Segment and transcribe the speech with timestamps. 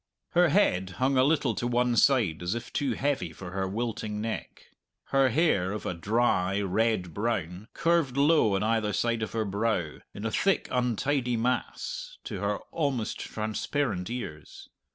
[0.31, 4.19] Her head hung a little to one side as if too heavy for her wilting
[4.19, 4.69] neck.
[5.09, 9.99] Her hair, of a dry, red brown, curved low on either side of her brow,
[10.15, 14.69] in a thick, untidy mass, to her almost transparent ears.